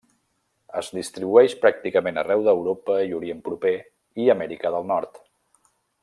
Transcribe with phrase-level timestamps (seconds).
[0.79, 3.75] Es distribueix pràcticament arreu d'Europa i Orient Proper
[4.25, 5.21] i Amèrica del Nord.